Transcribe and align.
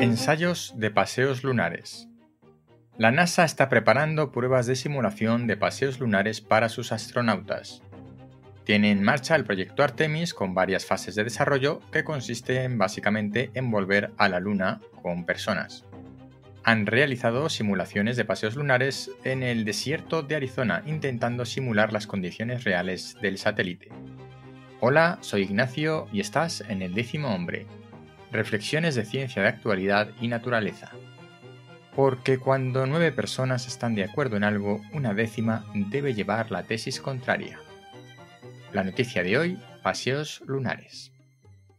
Ensayos 0.00 0.74
de 0.76 0.90
paseos 0.90 1.42
lunares. 1.42 2.06
La 2.98 3.12
NASA 3.12 3.44
está 3.44 3.70
preparando 3.70 4.30
pruebas 4.30 4.66
de 4.66 4.76
simulación 4.76 5.46
de 5.46 5.56
paseos 5.56 6.00
lunares 6.00 6.42
para 6.42 6.68
sus 6.68 6.92
astronautas. 6.92 7.82
Tiene 8.64 8.90
en 8.90 9.02
marcha 9.02 9.34
el 9.36 9.44
proyecto 9.44 9.82
Artemis 9.82 10.34
con 10.34 10.52
varias 10.52 10.84
fases 10.84 11.14
de 11.14 11.24
desarrollo 11.24 11.80
que 11.92 12.04
consisten 12.04 12.76
básicamente 12.76 13.50
en 13.54 13.70
volver 13.70 14.12
a 14.18 14.28
la 14.28 14.38
Luna 14.38 14.82
con 15.02 15.24
personas. 15.24 15.86
Han 16.62 16.84
realizado 16.84 17.48
simulaciones 17.48 18.18
de 18.18 18.26
paseos 18.26 18.54
lunares 18.54 19.10
en 19.24 19.42
el 19.42 19.64
desierto 19.64 20.22
de 20.22 20.36
Arizona 20.36 20.82
intentando 20.84 21.46
simular 21.46 21.94
las 21.94 22.06
condiciones 22.06 22.64
reales 22.64 23.16
del 23.22 23.38
satélite. 23.38 23.88
Hola, 24.80 25.16
soy 25.22 25.44
Ignacio 25.44 26.06
y 26.12 26.20
estás 26.20 26.62
en 26.68 26.82
el 26.82 26.92
décimo 26.92 27.34
hombre. 27.34 27.66
Reflexiones 28.32 28.94
de 28.94 29.04
ciencia 29.04 29.42
de 29.42 29.48
actualidad 29.48 30.10
y 30.20 30.28
naturaleza. 30.28 30.90
Porque 31.94 32.38
cuando 32.38 32.86
nueve 32.86 33.12
personas 33.12 33.66
están 33.66 33.94
de 33.94 34.04
acuerdo 34.04 34.36
en 34.36 34.44
algo, 34.44 34.82
una 34.92 35.14
décima 35.14 35.64
debe 35.74 36.14
llevar 36.14 36.50
la 36.50 36.64
tesis 36.64 37.00
contraria. 37.00 37.58
La 38.72 38.84
noticia 38.84 39.22
de 39.22 39.38
hoy, 39.38 39.58
paseos 39.82 40.42
lunares. 40.46 41.12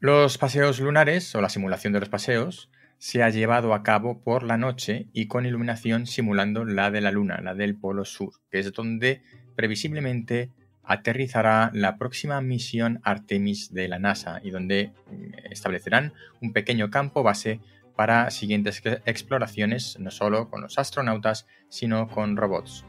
Los 0.00 0.38
paseos 0.38 0.80
lunares, 0.80 1.34
o 1.34 1.40
la 1.40 1.50
simulación 1.50 1.92
de 1.92 2.00
los 2.00 2.08
paseos, 2.08 2.70
se 3.00 3.22
ha 3.22 3.30
llevado 3.30 3.72
a 3.72 3.82
cabo 3.82 4.22
por 4.22 4.42
la 4.42 4.58
noche 4.58 5.08
y 5.12 5.26
con 5.26 5.46
iluminación 5.46 6.06
simulando 6.06 6.64
la 6.64 6.90
de 6.90 7.00
la 7.00 7.10
Luna, 7.10 7.40
la 7.42 7.54
del 7.54 7.74
Polo 7.74 8.04
Sur, 8.04 8.34
que 8.50 8.58
es 8.58 8.72
donde 8.72 9.22
previsiblemente 9.56 10.50
aterrizará 10.90 11.70
la 11.72 11.98
próxima 11.98 12.40
misión 12.40 13.00
Artemis 13.04 13.72
de 13.72 13.86
la 13.86 14.00
NASA 14.00 14.40
y 14.42 14.50
donde 14.50 14.92
mm, 15.06 15.52
establecerán 15.52 16.14
un 16.40 16.52
pequeño 16.52 16.90
campo 16.90 17.22
base 17.22 17.60
para 17.94 18.28
siguientes 18.32 18.82
exploraciones 19.06 20.00
no 20.00 20.10
solo 20.10 20.50
con 20.50 20.62
los 20.62 20.80
astronautas, 20.80 21.46
sino 21.68 22.08
con 22.08 22.36
robots. 22.36 22.84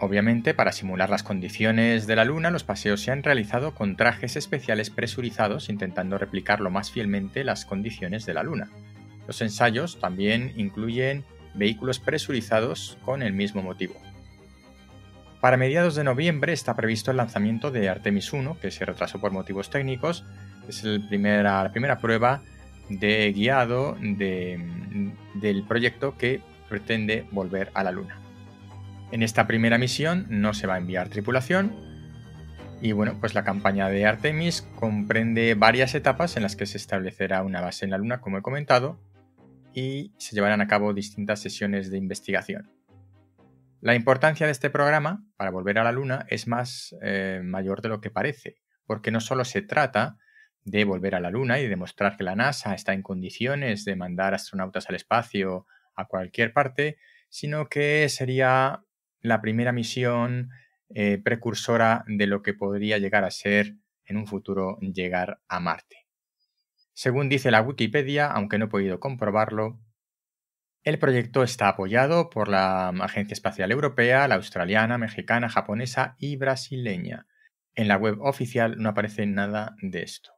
Obviamente, 0.00 0.52
para 0.52 0.72
simular 0.72 1.10
las 1.10 1.22
condiciones 1.22 2.08
de 2.08 2.16
la 2.16 2.24
Luna, 2.24 2.50
los 2.50 2.64
paseos 2.64 3.02
se 3.02 3.12
han 3.12 3.22
realizado 3.22 3.72
con 3.72 3.96
trajes 3.96 4.34
especiales 4.34 4.90
presurizados, 4.90 5.68
intentando 5.68 6.18
replicar 6.18 6.60
lo 6.60 6.70
más 6.70 6.90
fielmente 6.90 7.44
las 7.44 7.66
condiciones 7.66 8.26
de 8.26 8.34
la 8.34 8.42
Luna. 8.42 8.68
Los 9.28 9.40
ensayos 9.42 10.00
también 10.00 10.54
incluyen 10.56 11.24
vehículos 11.54 12.00
presurizados 12.00 12.98
con 13.04 13.22
el 13.22 13.32
mismo 13.32 13.62
motivo. 13.62 13.94
Para 15.40 15.56
mediados 15.56 15.94
de 15.94 16.04
noviembre 16.04 16.52
está 16.52 16.76
previsto 16.76 17.10
el 17.10 17.16
lanzamiento 17.16 17.70
de 17.70 17.88
Artemis 17.88 18.32
1, 18.32 18.58
que 18.60 18.70
se 18.70 18.84
retrasó 18.84 19.20
por 19.20 19.32
motivos 19.32 19.70
técnicos. 19.70 20.26
Es 20.68 20.84
la 20.84 21.70
primera 21.72 21.98
prueba 21.98 22.42
de 22.90 23.32
guiado 23.32 23.96
del 24.00 25.64
proyecto 25.66 26.18
que 26.18 26.42
pretende 26.68 27.26
volver 27.30 27.70
a 27.72 27.84
la 27.84 27.90
Luna. 27.90 28.18
En 29.12 29.22
esta 29.22 29.46
primera 29.46 29.78
misión 29.78 30.26
no 30.28 30.52
se 30.52 30.66
va 30.66 30.74
a 30.74 30.78
enviar 30.78 31.08
tripulación 31.08 31.74
y 32.82 32.92
bueno, 32.92 33.16
pues 33.18 33.34
la 33.34 33.44
campaña 33.44 33.88
de 33.88 34.06
Artemis 34.06 34.62
comprende 34.76 35.54
varias 35.54 35.94
etapas 35.94 36.36
en 36.36 36.42
las 36.42 36.54
que 36.54 36.66
se 36.66 36.76
establecerá 36.76 37.42
una 37.42 37.60
base 37.60 37.84
en 37.84 37.90
la 37.90 37.98
Luna, 37.98 38.20
como 38.20 38.38
he 38.38 38.42
comentado, 38.42 39.00
y 39.74 40.12
se 40.16 40.34
llevarán 40.34 40.60
a 40.60 40.66
cabo 40.66 40.94
distintas 40.94 41.40
sesiones 41.40 41.90
de 41.90 41.98
investigación. 41.98 42.70
La 43.80 43.94
importancia 43.94 44.44
de 44.44 44.52
este 44.52 44.68
programa 44.68 45.24
para 45.36 45.50
volver 45.50 45.78
a 45.78 45.84
la 45.84 45.92
Luna 45.92 46.26
es 46.28 46.46
más 46.46 46.94
eh, 47.00 47.40
mayor 47.42 47.80
de 47.80 47.88
lo 47.88 48.02
que 48.02 48.10
parece, 48.10 48.56
porque 48.84 49.10
no 49.10 49.20
solo 49.20 49.46
se 49.46 49.62
trata 49.62 50.18
de 50.64 50.84
volver 50.84 51.14
a 51.14 51.20
la 51.20 51.30
Luna 51.30 51.60
y 51.60 51.66
demostrar 51.66 52.18
que 52.18 52.24
la 52.24 52.36
NASA 52.36 52.74
está 52.74 52.92
en 52.92 53.02
condiciones 53.02 53.86
de 53.86 53.96
mandar 53.96 54.34
astronautas 54.34 54.90
al 54.90 54.96
espacio 54.96 55.66
a 55.94 56.04
cualquier 56.04 56.52
parte, 56.52 56.98
sino 57.30 57.68
que 57.70 58.06
sería 58.10 58.84
la 59.22 59.40
primera 59.40 59.72
misión 59.72 60.50
eh, 60.90 61.18
precursora 61.22 62.04
de 62.06 62.26
lo 62.26 62.42
que 62.42 62.52
podría 62.52 62.98
llegar 62.98 63.24
a 63.24 63.30
ser 63.30 63.76
en 64.04 64.18
un 64.18 64.26
futuro 64.26 64.76
llegar 64.80 65.40
a 65.48 65.58
Marte. 65.58 66.06
Según 66.92 67.30
dice 67.30 67.50
la 67.50 67.62
Wikipedia, 67.62 68.26
aunque 68.26 68.58
no 68.58 68.66
he 68.66 68.68
podido 68.68 69.00
comprobarlo, 69.00 69.80
el 70.82 70.98
proyecto 70.98 71.42
está 71.42 71.68
apoyado 71.68 72.30
por 72.30 72.48
la 72.48 72.88
Agencia 72.88 73.34
Espacial 73.34 73.70
Europea, 73.70 74.26
la 74.28 74.36
australiana, 74.36 74.98
mexicana, 74.98 75.48
japonesa 75.48 76.16
y 76.18 76.36
brasileña. 76.36 77.26
En 77.74 77.88
la 77.88 77.96
web 77.96 78.20
oficial 78.20 78.76
no 78.78 78.88
aparece 78.88 79.26
nada 79.26 79.76
de 79.82 80.02
esto. 80.02 80.32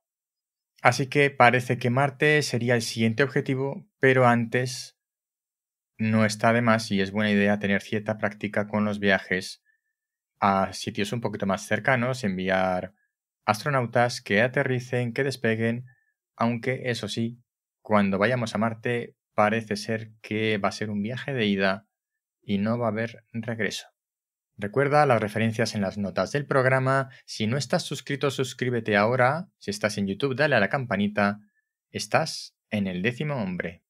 Así 0.83 1.07
que 1.07 1.31
parece 1.31 1.79
que 1.79 1.91
Marte 1.91 2.43
sería 2.43 2.75
el 2.75 2.83
siguiente 2.83 3.23
objetivo, 3.23 3.87
pero 4.01 4.27
antes 4.27 4.99
no 5.97 6.25
está 6.25 6.53
de 6.53 6.63
más 6.63 6.91
y 6.91 7.01
es 7.01 7.13
buena 7.13 7.31
idea 7.31 7.61
tener 7.61 7.81
cierta 7.81 8.19
práctica 8.19 8.67
con 8.67 8.85
los 8.85 8.99
viajes 8.99 9.63
a 10.41 10.73
sitios 10.73 11.13
un 11.13 11.21
poquito 11.21 11.47
más 11.47 11.67
cercanos, 11.69 12.25
enviar 12.25 12.95
astronautas 13.45 14.21
que 14.21 14.43
aterricen, 14.43 15.13
que 15.13 15.23
despeguen, 15.23 15.87
aunque 16.35 16.83
eso 16.87 17.07
sí, 17.07 17.41
cuando 17.81 18.19
vayamos 18.19 18.57
a 18.57 18.59
Marte 18.59 19.15
parece 19.35 19.77
ser 19.77 20.13
que 20.21 20.59
va 20.59 20.69
a 20.69 20.73
ser 20.73 20.91
un 20.91 21.03
viaje 21.03 21.33
de 21.33 21.47
ida 21.47 21.87
y 22.43 22.59
no 22.59 22.79
va 22.79 22.87
a 22.87 22.91
haber 22.91 23.25
regreso. 23.33 23.87
Recuerda 24.57 25.07
las 25.07 25.21
referencias 25.21 25.75
en 25.75 25.81
las 25.81 25.99
notas 25.99 26.33
del 26.33 26.47
programa. 26.47 27.11
Si 27.25 27.47
no 27.47 27.57
estás 27.57 27.83
suscrito, 27.83 28.31
suscríbete 28.31 28.97
ahora. 28.97 29.49
Si 29.59 29.71
estás 29.71 29.99
en 29.99 30.07
YouTube, 30.07 30.37
dale 30.37 30.57
a 30.57 30.61
la 30.61 30.69
campanita. 30.69 31.41
Estás 31.91 32.55
en 32.71 32.87
el 32.87 33.03
décimo 33.03 33.37
hombre. 33.37 33.82